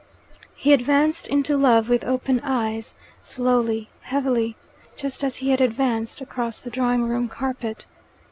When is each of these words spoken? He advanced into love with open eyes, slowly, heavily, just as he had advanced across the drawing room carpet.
He 0.55 0.73
advanced 0.73 1.27
into 1.27 1.55
love 1.55 1.87
with 1.87 2.03
open 2.03 2.39
eyes, 2.43 2.95
slowly, 3.21 3.87
heavily, 4.01 4.55
just 4.97 5.23
as 5.23 5.35
he 5.35 5.51
had 5.51 5.61
advanced 5.61 6.21
across 6.21 6.59
the 6.59 6.71
drawing 6.71 7.03
room 7.07 7.29
carpet. 7.29 7.85